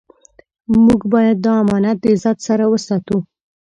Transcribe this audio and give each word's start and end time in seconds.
موږ 0.85 1.01
باید 1.13 1.37
دا 1.45 1.53
امانت 1.63 1.97
د 2.01 2.05
عزت 2.13 2.37
سره 2.47 2.63
وساتو. 2.71 3.17